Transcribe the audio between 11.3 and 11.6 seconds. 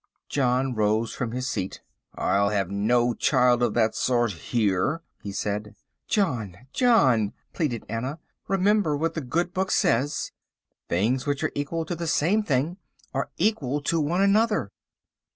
are